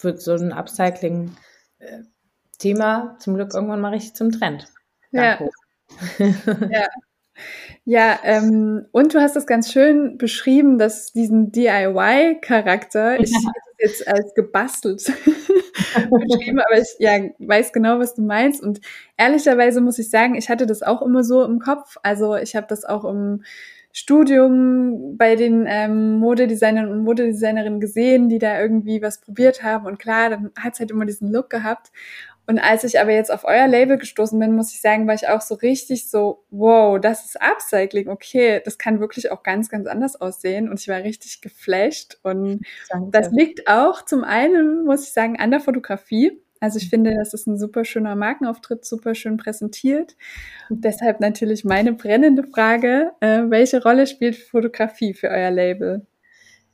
[0.00, 4.68] wird so ein Upcycling-Thema zum Glück irgendwann mal richtig zum Trend.
[5.10, 5.40] Ja.
[6.70, 6.86] ja.
[7.84, 13.32] Ja, ähm, und du hast das ganz schön beschrieben, dass diesen DIY-Charakter, ich
[13.78, 15.04] jetzt als gebastelt
[16.10, 18.62] beschrieben, aber ich ja, weiß genau, was du meinst.
[18.62, 18.80] Und
[19.16, 21.96] ehrlicherweise muss ich sagen, ich hatte das auch immer so im Kopf.
[22.02, 23.42] Also ich habe das auch im
[23.92, 29.86] Studium bei den ähm, Modedesignern und Modedesignerinnen gesehen, die da irgendwie was probiert haben.
[29.86, 31.90] Und klar, dann hat es halt immer diesen Look gehabt.
[32.48, 35.28] Und als ich aber jetzt auf euer Label gestoßen bin, muss ich sagen, war ich
[35.28, 38.08] auch so richtig so, wow, das ist Upcycling.
[38.08, 40.70] Okay, das kann wirklich auch ganz, ganz anders aussehen.
[40.70, 42.18] Und ich war richtig geflasht.
[42.22, 43.10] Und Danke.
[43.10, 46.40] das liegt auch zum einen, muss ich sagen, an der Fotografie.
[46.58, 50.16] Also ich finde, das ist ein super schöner Markenauftritt, super schön präsentiert.
[50.70, 56.06] Und deshalb natürlich meine brennende Frage, äh, welche Rolle spielt Fotografie für euer Label?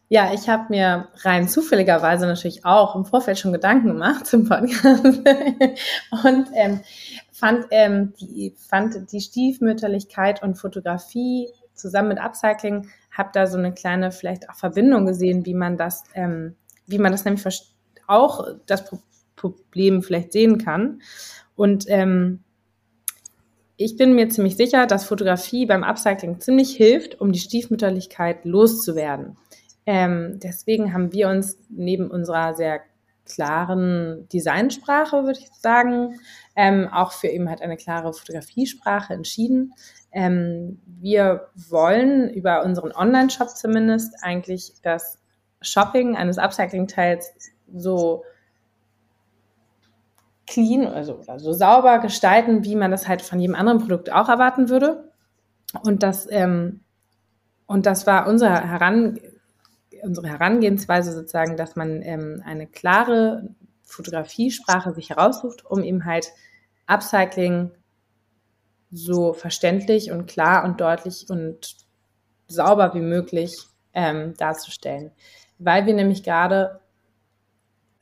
[0.08, 5.04] Ja, ich habe mir rein zufälligerweise natürlich auch im Vorfeld schon Gedanken gemacht zum Podcast
[6.24, 6.80] und ähm,
[7.32, 13.72] fand, ähm, die, fand die Stiefmütterlichkeit und Fotografie zusammen mit Upcycling, habe da so eine
[13.72, 16.54] kleine vielleicht auch Verbindung gesehen, wie man das, ähm,
[16.86, 17.44] wie man das nämlich
[18.06, 18.84] auch das
[19.36, 21.00] Problem vielleicht sehen kann.
[21.56, 22.44] Und ähm,
[23.76, 29.36] ich bin mir ziemlich sicher, dass Fotografie beim Upcycling ziemlich hilft, um die Stiefmütterlichkeit loszuwerden.
[29.86, 32.80] Ähm, deswegen haben wir uns neben unserer sehr
[33.26, 36.20] klaren Designsprache, würde ich sagen,
[36.56, 39.72] ähm, auch für eben halt eine klare Fotografiesprache entschieden.
[40.12, 45.18] Ähm, wir wollen über unseren Online-Shop zumindest eigentlich das
[45.60, 47.32] Shopping eines Upcycling-Teils
[47.74, 48.24] so
[50.46, 54.68] clean, also, also sauber gestalten, wie man das halt von jedem anderen Produkt auch erwarten
[54.68, 55.10] würde.
[55.82, 56.80] Und das, ähm,
[57.66, 59.18] und das war unsere Heran
[60.04, 63.48] unsere Herangehensweise sozusagen, dass man ähm, eine klare
[63.82, 66.32] Fotografiesprache sich heraussucht, um eben halt
[66.86, 67.70] Upcycling
[68.90, 71.76] so verständlich und klar und deutlich und
[72.46, 73.56] sauber wie möglich
[73.92, 75.10] ähm, darzustellen.
[75.58, 76.80] Weil wir nämlich gerade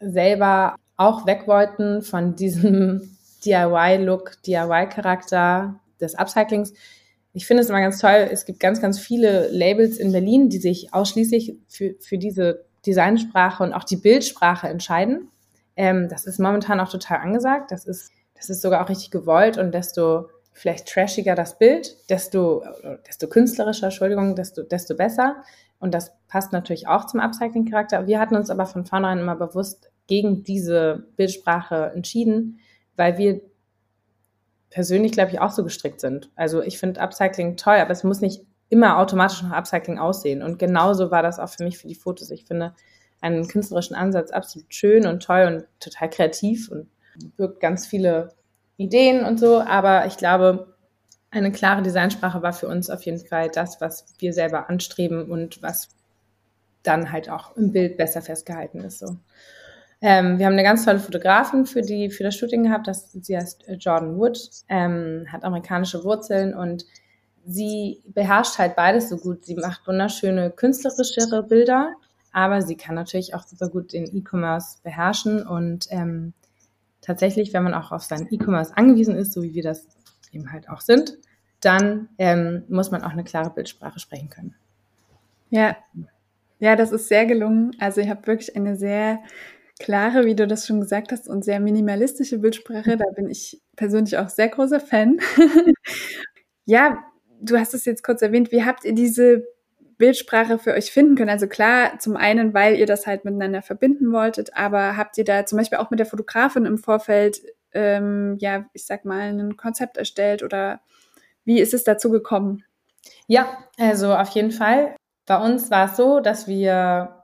[0.01, 6.75] selber auch weg wollten von diesem DIY-Look, DIY-Charakter des Upcyclings
[7.33, 10.59] ich finde es immer ganz toll, es gibt ganz, ganz viele Labels in Berlin, die
[10.59, 15.31] sich ausschließlich für, für diese Designsprache und auch die Bildsprache entscheiden.
[15.77, 17.71] Ähm, das ist momentan auch total angesagt.
[17.71, 22.62] Das ist, das ist sogar auch richtig gewollt und desto vielleicht trashiger das Bild, desto,
[23.09, 25.37] desto künstlerischer, Entschuldigung, desto, desto besser.
[25.79, 28.07] Und das passt natürlich auch zum Upcycling-Charakter.
[28.07, 32.59] Wir hatten uns aber von vornherein immer bewusst gegen diese Bildsprache entschieden,
[32.97, 33.40] weil wir
[34.73, 36.31] persönlich, glaube ich, auch so gestrickt sind.
[36.35, 40.43] Also ich finde Upcycling toll, aber es muss nicht immer automatisch nach Upcycling aussehen.
[40.43, 42.31] Und genauso war das auch für mich für die Fotos.
[42.31, 42.75] Ich finde
[43.21, 46.89] einen künstlerischen Ansatz absolut schön und toll und total kreativ und
[47.37, 48.31] birgt ganz viele
[48.79, 49.61] Ideen und so.
[49.61, 50.75] Aber ich glaube,
[51.31, 55.63] eine klare Designsprache war für uns auf jeden Fall das, was wir selber anstreben und
[55.63, 55.91] was
[56.83, 58.99] dann halt auch im Bild besser festgehalten ist.
[58.99, 59.17] So.
[60.05, 63.37] Ähm, wir haben eine ganz tolle Fotografin für, die, für das Shooting gehabt, das, sie
[63.37, 64.37] heißt äh, Jordan Wood,
[64.69, 66.85] ähm, hat amerikanische Wurzeln und
[67.47, 69.45] sie beherrscht halt beides so gut.
[69.47, 71.95] Sie macht wunderschöne künstlerischere Bilder,
[72.33, 76.33] aber sie kann natürlich auch super gut den E-Commerce beherrschen und ähm,
[77.01, 79.87] tatsächlich, wenn man auch auf seinen E-Commerce angewiesen ist, so wie wir das
[80.33, 81.17] eben halt auch sind,
[81.61, 84.57] dann ähm, muss man auch eine klare Bildsprache sprechen können.
[85.51, 85.77] Ja,
[86.59, 87.77] ja, das ist sehr gelungen.
[87.79, 89.21] Also ihr habt wirklich eine sehr
[89.83, 92.97] klare, wie du das schon gesagt hast, und sehr minimalistische Bildsprache.
[92.97, 95.18] Da bin ich persönlich auch sehr großer Fan.
[96.64, 96.99] ja,
[97.40, 98.53] du hast es jetzt kurz erwähnt.
[98.53, 99.45] Wie habt ihr diese
[99.99, 101.31] Bildsprache für euch finden können?
[101.31, 105.45] Also klar, zum einen, weil ihr das halt miteinander verbinden wolltet, aber habt ihr da
[105.45, 107.42] zum Beispiel auch mit der Fotografin im Vorfeld
[107.75, 110.81] ähm, ja, ich sag mal, ein Konzept erstellt oder
[111.45, 112.64] wie ist es dazu gekommen?
[113.27, 114.97] Ja, also auf jeden Fall.
[115.27, 117.22] Bei uns war es so, dass wir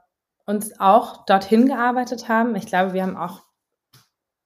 [0.49, 2.55] uns auch dorthin gearbeitet haben.
[2.55, 3.43] Ich glaube, wir haben auch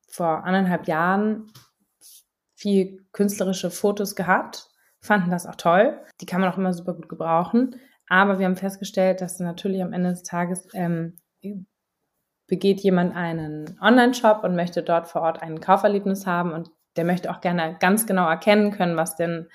[0.09, 1.49] vor anderthalb Jahren
[2.55, 5.97] viel künstlerische Fotos gehabt, fanden das auch toll.
[6.19, 7.79] Die kann man auch immer super gut gebrauchen.
[8.09, 11.17] Aber wir haben festgestellt, dass natürlich am Ende des Tages ähm,
[12.47, 17.31] begeht jemand einen Online-Shop und möchte dort vor Ort ein Kauferlebnis haben und der möchte
[17.31, 19.47] auch gerne ganz genau erkennen können, was denn,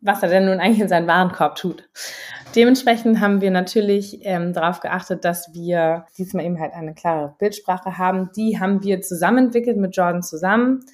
[0.00, 1.88] was er denn nun eigentlich in seinen Warenkorb tut.
[2.54, 7.98] Dementsprechend haben wir natürlich ähm, darauf geachtet, dass wir diesmal eben halt eine klare Bildsprache
[7.98, 8.30] haben.
[8.36, 10.84] Die haben wir zusammen entwickelt mit Jordan zusammen.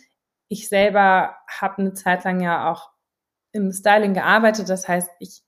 [0.48, 2.90] Ich selber habe eine Zeit lang ja auch
[3.52, 4.68] im Styling gearbeitet.
[4.68, 5.42] Das heißt, ich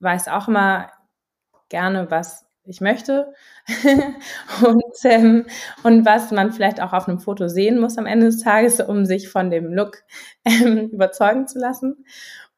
[0.00, 0.90] weiß auch immer
[1.68, 3.32] gerne, was ich möchte
[4.66, 5.46] und, ähm,
[5.82, 9.06] und was man vielleicht auch auf einem Foto sehen muss am Ende des Tages, um
[9.06, 10.02] sich von dem Look
[10.44, 12.04] ähm, überzeugen zu lassen.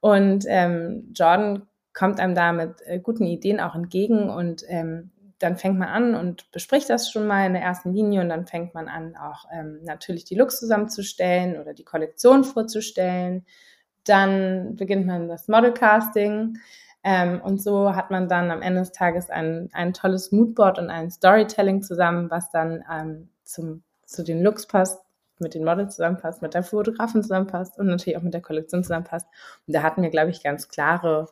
[0.01, 5.11] Und ähm, Jordan kommt einem da mit äh, guten Ideen auch entgegen und ähm,
[5.41, 8.47] dann fängt man an und bespricht das schon mal in der ersten Linie und dann
[8.47, 13.47] fängt man an, auch ähm, natürlich die Looks zusammenzustellen oder die Kollektion vorzustellen.
[14.05, 16.59] Dann beginnt man das Modelcasting.
[17.03, 20.91] Ähm, und so hat man dann am Ende des Tages ein, ein tolles Moodboard und
[20.91, 25.01] ein Storytelling zusammen, was dann ähm, zum, zu den Looks passt,
[25.41, 29.27] mit den Models zusammenpasst, mit der Fotografin zusammenpasst und natürlich auch mit der Kollektion zusammenpasst.
[29.67, 31.29] Und da hatten wir, glaube ich, ganz klare,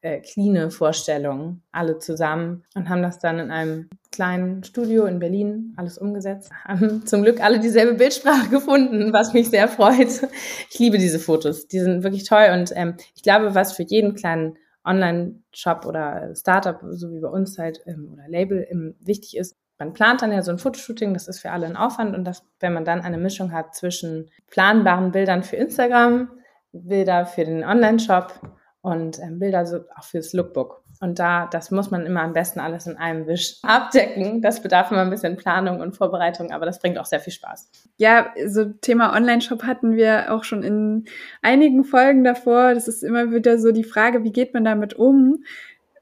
[0.00, 5.74] äh, cleane Vorstellungen, alle zusammen und haben das dann in einem kleinen Studio in Berlin
[5.76, 6.50] alles umgesetzt.
[6.64, 10.28] Haben zum Glück alle dieselbe Bildsprache gefunden, was mich sehr freut.
[10.70, 14.14] Ich liebe diese Fotos, die sind wirklich toll und ähm, ich glaube, was für jeden
[14.14, 19.56] kleinen Online-Shop oder Startup, so wie bei uns halt, ähm, oder Label ähm, wichtig ist.
[19.78, 22.44] Man plant dann ja so ein Fotoshooting, das ist für alle ein Aufwand und das,
[22.60, 26.30] wenn man dann eine Mischung hat zwischen planbaren Bildern für Instagram,
[26.72, 28.40] Bilder für den Online-Shop
[28.80, 30.82] und ähm, Bilder so auch fürs Lookbook.
[31.00, 34.42] Und da, das muss man immer am besten alles in einem Wisch abdecken.
[34.42, 37.70] Das bedarf immer ein bisschen Planung und Vorbereitung, aber das bringt auch sehr viel Spaß.
[37.98, 41.04] Ja, so Thema Online-Shop hatten wir auch schon in
[41.42, 42.74] einigen Folgen davor.
[42.74, 45.44] Das ist immer wieder so die Frage, wie geht man damit um?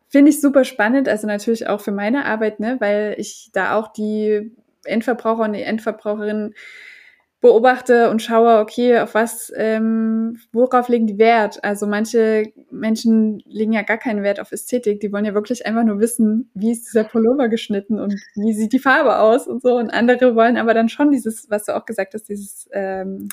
[0.09, 3.89] Finde ich super spannend, also natürlich auch für meine Arbeit, ne, weil ich da auch
[3.89, 4.53] die
[4.85, 6.55] Endverbraucher und die Endverbraucherinnen
[7.41, 11.63] beobachte und schaue, okay, auf was, ähm, worauf legen die Wert?
[11.63, 15.85] Also manche Menschen legen ja gar keinen Wert auf Ästhetik, die wollen ja wirklich einfach
[15.85, 19.77] nur wissen, wie ist dieser Pullover geschnitten und wie sieht die Farbe aus und so.
[19.77, 23.29] Und andere wollen aber dann schon dieses, was du auch gesagt hast, dieses ähm,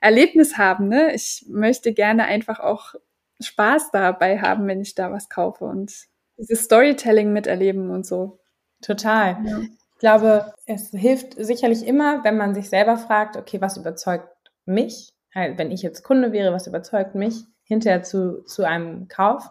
[0.00, 0.88] Erlebnis haben.
[0.88, 1.14] Ne?
[1.14, 2.94] Ich möchte gerne einfach auch
[3.40, 6.06] Spaß dabei haben, wenn ich da was kaufe und
[6.38, 8.40] dieses Storytelling miterleben und so.
[8.80, 9.38] Total.
[9.44, 9.60] Ja
[10.04, 14.28] glaube, es hilft sicherlich immer, wenn man sich selber fragt, okay, was überzeugt
[14.66, 15.14] mich?
[15.34, 19.48] Halt, wenn ich jetzt Kunde wäre, was überzeugt mich hinterher zu, zu einem Kauf?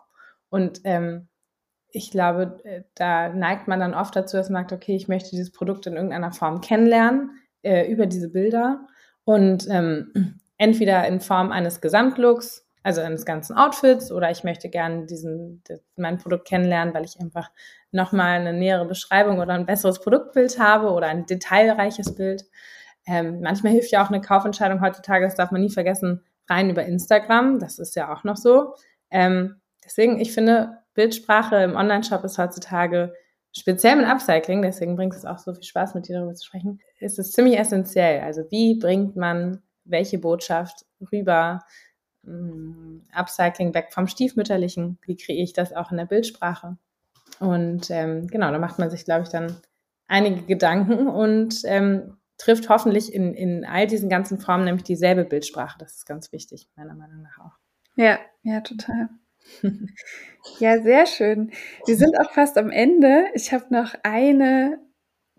[0.50, 1.28] Und ähm,
[1.90, 5.32] ich glaube, äh, da neigt man dann oft dazu, dass man sagt, okay, ich möchte
[5.32, 7.32] dieses Produkt in irgendeiner Form kennenlernen
[7.64, 8.86] äh, über diese Bilder
[9.26, 15.06] und ähm, entweder in Form eines Gesamtlooks also eines ganzen Outfits oder ich möchte gerne
[15.06, 15.64] diesen,
[15.96, 17.50] mein Produkt kennenlernen, weil ich einfach
[17.92, 22.44] nochmal eine nähere Beschreibung oder ein besseres Produktbild habe oder ein detailreiches Bild.
[23.08, 26.86] Ähm, manchmal hilft ja auch eine Kaufentscheidung heutzutage, das darf man nie vergessen, rein über
[26.86, 27.60] Instagram.
[27.60, 28.76] Das ist ja auch noch so.
[29.12, 33.14] Ähm, deswegen, ich finde, Bildsprache im Online-Shop ist heutzutage
[33.56, 36.80] speziell mit Upcycling, deswegen bringt es auch so viel Spaß, mit dir darüber zu sprechen,
[37.00, 38.22] ist es ziemlich essentiell.
[38.22, 41.64] Also wie bringt man welche Botschaft rüber?
[42.24, 44.98] Mm, Upcycling weg vom Stiefmütterlichen.
[45.06, 46.78] Wie kriege ich das auch in der Bildsprache?
[47.40, 49.58] Und ähm, genau, da macht man sich, glaube ich, dann
[50.08, 55.78] einige Gedanken und ähm, trifft hoffentlich in, in all diesen ganzen Formen nämlich dieselbe Bildsprache.
[55.80, 57.58] Das ist ganz wichtig, meiner Meinung nach auch.
[57.96, 59.10] Ja, ja, total.
[60.60, 61.52] ja, sehr schön.
[61.86, 63.26] Wir sind auch fast am Ende.
[63.34, 64.80] Ich habe noch eine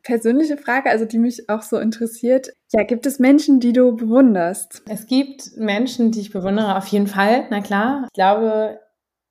[0.04, 2.52] persönliche Frage, also die mich auch so interessiert.
[2.72, 4.82] Ja, gibt es Menschen, die du bewunderst?
[4.88, 8.04] Es gibt Menschen, die ich bewundere, auf jeden Fall, na klar.
[8.06, 8.80] Ich glaube,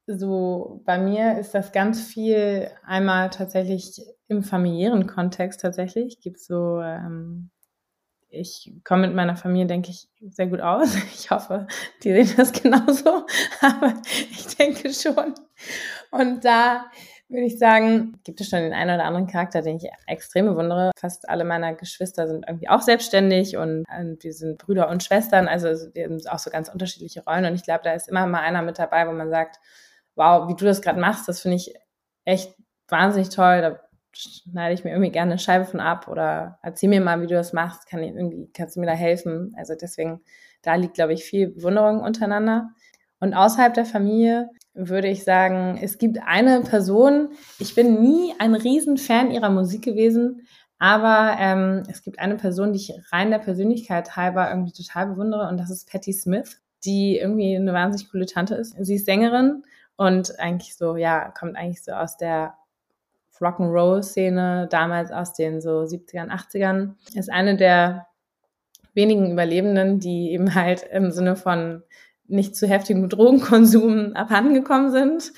[0.08, 6.20] so bei mir ist das ganz viel einmal tatsächlich im familiären Kontext tatsächlich.
[6.20, 7.52] Gibt so ähm,
[8.34, 10.96] ich komme mit meiner Familie, denke ich, sehr gut aus.
[11.14, 11.68] Ich hoffe,
[12.04, 13.26] die sehen das genauso,
[13.62, 13.94] aber
[14.32, 15.36] ich denke schon.
[16.12, 16.86] Und da
[17.34, 20.92] würde ich sagen, gibt es schon den einen oder anderen Charakter, den ich extrem bewundere.
[20.98, 25.68] Fast alle meiner Geschwister sind irgendwie auch selbstständig und wir sind Brüder und Schwestern, also
[25.94, 27.46] wir haben auch so ganz unterschiedliche Rollen.
[27.46, 29.60] Und ich glaube, da ist immer mal einer mit dabei, wo man sagt,
[30.16, 31.74] wow, wie du das gerade machst, das finde ich
[32.24, 32.56] echt
[32.88, 33.62] wahnsinnig toll.
[33.62, 33.80] Da
[34.14, 37.34] schneide ich mir irgendwie gerne eine Scheibe von ab oder erzähl mir mal, wie du
[37.34, 39.54] das machst, kann ich irgendwie, kannst du mir da helfen?
[39.58, 40.22] Also deswegen,
[40.62, 42.70] da liegt, glaube ich, viel Bewunderung untereinander.
[43.20, 48.56] Und außerhalb der Familie würde ich sagen, es gibt eine Person, ich bin nie ein
[48.56, 50.48] Riesenfan ihrer Musik gewesen,
[50.80, 55.48] aber ähm, es gibt eine Person, die ich rein der Persönlichkeit halber irgendwie total bewundere
[55.48, 58.76] und das ist Patti Smith, die irgendwie eine wahnsinnig coole Tante ist.
[58.80, 59.64] Sie ist Sängerin
[59.96, 62.56] und eigentlich so, ja, kommt eigentlich so aus der
[63.40, 68.08] Rock'n'Roll-Szene, damals aus den so 70ern, 80ern, ist eine der
[68.94, 71.84] wenigen Überlebenden, die eben halt im Sinne von
[72.28, 75.34] nicht zu heftigem Drogenkonsum abhandengekommen sind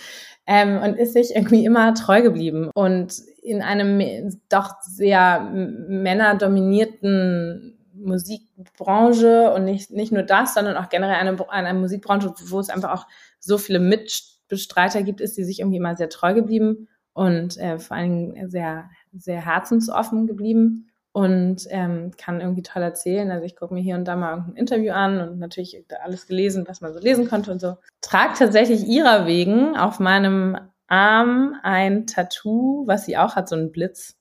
[0.47, 2.69] ähm, und ist sich irgendwie immer treu geblieben.
[2.73, 11.15] Und in einem doch sehr männerdominierten Musikbranche und nicht, nicht nur das, sondern auch generell
[11.15, 13.07] eine, eine Musikbranche, wo es einfach auch
[13.39, 17.95] so viele Mitbestreiter gibt, ist sie sich irgendwie immer sehr treu geblieben und äh, vor
[17.95, 23.31] allen Dingen sehr, sehr herzensoffen geblieben und ähm, kann irgendwie toll erzählen.
[23.31, 26.65] Also ich gucke mir hier und da mal irgendein Interview an und natürlich alles gelesen,
[26.67, 27.77] was man so lesen konnte und so.
[28.01, 33.71] Trag tatsächlich ihrer wegen auf meinem Arm ein Tattoo, was sie auch hat, so ein
[33.71, 34.17] Blitz.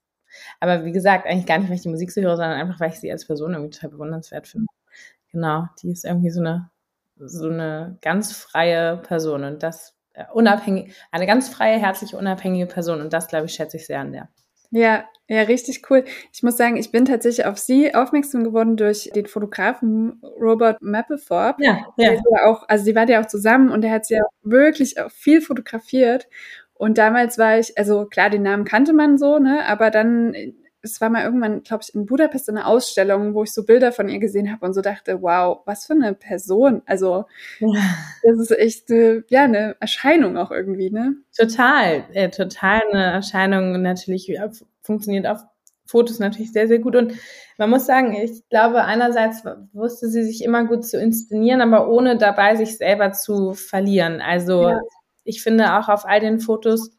[0.60, 2.90] Aber wie gesagt, eigentlich gar nicht, weil ich die Musik so höre, sondern einfach, weil
[2.90, 4.66] ich sie als Person irgendwie total bewundernswert finde.
[5.32, 6.70] Genau, die ist irgendwie so eine,
[7.16, 13.00] so eine ganz freie Person und das äh, unabhängig, eine ganz freie, herzliche, unabhängige Person.
[13.00, 14.28] Und das, glaube ich, schätze ich sehr an der.
[14.70, 16.04] Ja, ja, richtig cool.
[16.32, 21.62] Ich muss sagen, ich bin tatsächlich auf sie aufmerksam geworden durch den Fotografen Robert Mapplethorpe.
[21.64, 22.12] Ja, ja.
[22.12, 25.10] ja auch, also sie war ja auch zusammen und er hat sie ja wirklich auch
[25.10, 26.28] viel fotografiert.
[26.74, 30.34] Und damals war ich, also klar, den Namen kannte man so, ne, aber dann
[30.84, 34.08] es war mal irgendwann, glaube ich, in Budapest eine Ausstellung, wo ich so Bilder von
[34.08, 36.82] ihr gesehen habe und so dachte, wow, was für eine Person.
[36.86, 37.24] Also
[37.60, 37.80] ja.
[38.22, 41.16] das ist echt ja eine Erscheinung auch irgendwie, ne?
[41.36, 43.80] Total, äh, total eine Erscheinung.
[43.82, 44.50] Natürlich ja,
[44.82, 45.40] funktioniert auf
[45.86, 46.96] Fotos natürlich sehr, sehr gut.
[46.96, 47.14] Und
[47.58, 52.16] man muss sagen, ich glaube, einerseits wusste sie sich immer gut zu inszenieren, aber ohne
[52.16, 54.20] dabei sich selber zu verlieren.
[54.20, 54.80] Also ja.
[55.24, 56.90] ich finde auch auf all den Fotos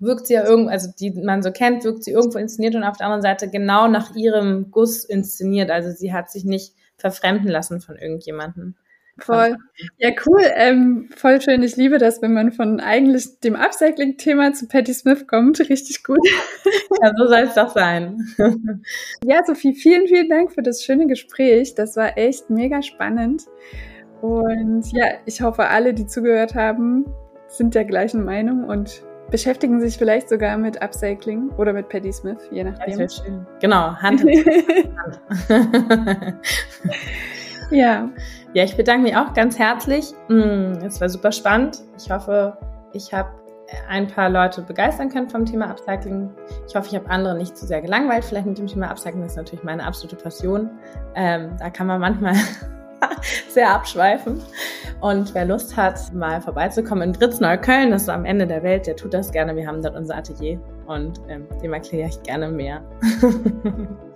[0.00, 2.96] wirkt sie ja irgendwo, also die man so kennt, wirkt sie irgendwo inszeniert und auf
[2.96, 5.70] der anderen Seite genau nach ihrem Guss inszeniert.
[5.70, 8.74] Also sie hat sich nicht verfremden lassen von irgendjemandem.
[9.18, 9.56] Voll.
[9.98, 10.42] Ja, cool.
[10.56, 11.62] Ähm, voll schön.
[11.62, 15.60] Ich liebe das, wenn man von eigentlich dem Upcycling-Thema zu Patti Smith kommt.
[15.60, 16.18] Richtig gut.
[17.02, 18.18] Ja, so soll es doch sein.
[19.24, 21.74] Ja, Sophie, vielen, vielen Dank für das schöne Gespräch.
[21.74, 23.42] Das war echt mega spannend.
[24.20, 27.04] Und ja, ich hoffe, alle, die zugehört haben,
[27.48, 29.02] sind der gleichen Meinung und
[29.34, 33.00] beschäftigen sich vielleicht sogar mit Upcycling oder mit Paddy Smith, je nachdem.
[33.00, 33.44] Das schön.
[33.60, 36.38] Genau, Hand in Hand.
[37.70, 38.08] ja.
[38.52, 40.12] Ja, ich bedanke mich auch ganz herzlich.
[40.28, 41.80] Mm, es war super spannend.
[41.98, 42.56] Ich hoffe,
[42.92, 43.30] ich habe
[43.88, 46.30] ein paar Leute begeistern können vom Thema Upcycling.
[46.68, 48.24] Ich hoffe, ich habe andere nicht zu sehr gelangweilt.
[48.24, 50.70] Vielleicht mit dem Thema Upcycling ist natürlich meine absolute Passion.
[51.16, 52.34] Ähm, da kann man manchmal
[53.48, 54.40] sehr abschweifen.
[55.00, 58.86] Und wer Lust hat, mal vorbeizukommen in Britz Neukölln, das ist am Ende der Welt,
[58.86, 59.54] der tut das gerne.
[59.56, 62.82] Wir haben dort unser Atelier und ähm, dem erkläre ich gerne mehr.